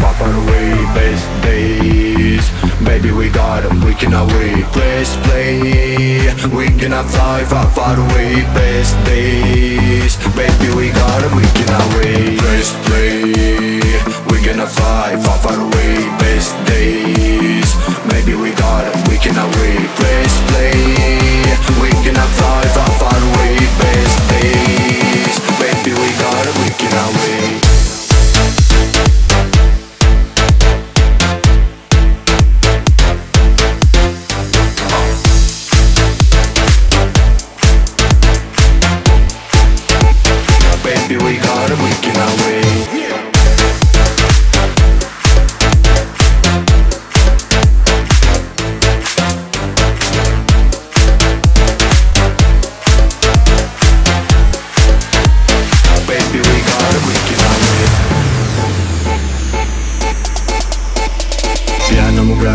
far 0.00 0.30
away 0.42 0.74
best 0.94 1.26
days. 1.42 2.44
Baby 2.84 3.10
we 3.10 3.28
got 3.30 3.64
'em, 3.64 3.80
we 3.84 3.94
can 3.94 4.12
away 4.12 4.64
Let's 4.74 5.16
play. 5.24 6.34
We 6.56 6.68
gonna 6.80 7.04
fly 7.04 7.44
far 7.44 7.66
far 7.76 7.96
away 8.04 8.42
best 8.54 8.94
days. 9.04 10.16
Baby 10.40 10.68
we 10.78 10.86
got 10.90 11.22
'em, 11.24 11.32
we 11.36 11.46
can 11.58 11.70
away 11.82 12.36
Let's 12.46 12.72
play 12.84 12.95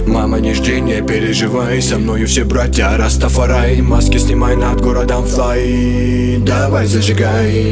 Мама, 0.07 0.39
не 0.39 0.53
жди, 0.53 0.81
не 0.81 1.01
переживай 1.01 1.81
Со 1.81 1.97
мною 1.97 2.27
все 2.27 2.43
братья 2.43 2.95
Растафарай 2.97 3.81
Маски 3.81 4.17
снимай 4.17 4.55
над 4.55 4.81
городом 4.81 5.25
fly. 5.25 6.37
Давай 6.39 6.85
зажигай. 6.85 7.71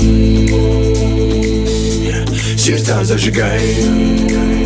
Сердца 2.58 3.04
зажигай 3.04 4.61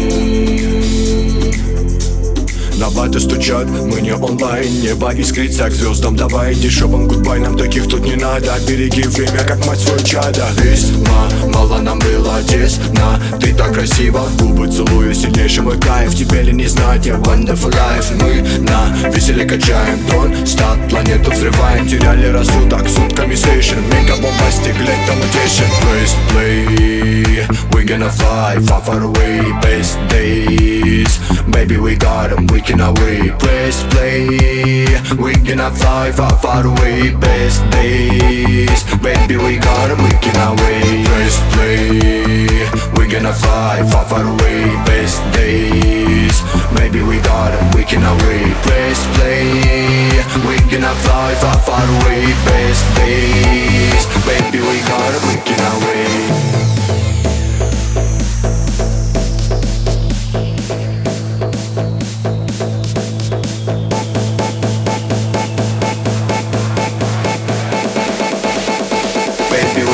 набаты 3.05 3.19
стучат, 3.20 3.67
мы 3.67 4.02
не 4.02 4.14
онлайн 4.14 4.81
Небо 4.81 5.14
искрится 5.14 5.70
к 5.70 5.73
звездам 5.73 6.16
Давай 6.16 6.56
дешевым 6.56 7.08
goodbye, 7.08 7.39
нам 7.39 7.58
таких 7.58 7.88
тут 7.88 8.03
не 8.06 8.16
надо. 8.16 8.53
Береги 8.67 9.03
время, 9.03 9.44
как 9.47 9.66
мать 9.66 9.80
свой 9.80 10.03
чада. 10.03 10.47
Весьма 10.62 11.30
мало 11.53 11.81
нам 11.81 12.00
было 12.00 12.42
тесно 12.44 13.22
Ты 13.40 13.53
так 13.53 13.74
красиво, 13.74 14.22
губы 14.40 14.68
целую 14.68 15.13
Сильнейший 15.13 15.63
мой 15.63 15.79
кайф, 15.79 16.16
тебе 16.16 16.41
ли 16.41 16.53
не 16.53 16.68
знать 16.68 17.06
Я 17.06 17.16
wonderful 17.16 17.72
life, 17.72 18.12
мы 18.22 18.41
на 18.68 19.09
веселе 19.09 19.46
качаем 19.46 20.00
Don't 20.09 20.44
stop, 20.44 20.90
планету 20.90 21.31
взрываем 21.31 21.88
Теряли 21.88 22.28
рассудок, 22.28 22.88
сутками 22.90 23.35
сейшен 23.35 23.81
Мега 23.91 24.16
бомбастик, 24.16 24.75
летом 24.79 25.19
утешен 25.19 25.69
First 25.81 26.18
play, 26.29 27.47
we 27.72 27.84
gonna 27.84 28.09
fly 28.09 28.58
Far 28.66 28.81
far 28.81 29.02
away, 29.02 29.41
best 29.62 30.00
days 30.09 31.19
Baby 31.68 31.81
we 31.81 31.96
got 31.96 32.31
'em, 32.31 32.46
we 32.53 32.62
can 32.62 32.80
away 32.80 33.31
Press 33.40 33.84
play, 33.90 34.86
we 35.18 35.34
gonna 35.48 35.72
fly 35.72 36.12
far 36.12 36.38
far 36.38 36.64
away 36.64 37.09
Best 37.16 37.68
days, 37.72 38.84
baby 39.02 39.38
we 39.38 39.58
got 39.58 39.90
'em, 39.90 39.98
we 40.03 40.14
can 40.22 40.38
away 40.52 41.03
Press 41.06 41.38
play, 41.53 42.70
we 42.98 43.08
gonna 43.08 43.34
fly 43.34 43.81
far 43.92 44.06
far 44.06 44.26
away 44.34 44.59
Best 44.86 45.22
days, 45.34 46.36
maybe 46.78 47.02
we 47.02 47.18
got 47.31 47.52
'em, 47.58 47.72
we 47.72 47.84
can 47.84 48.03
away 48.14 48.34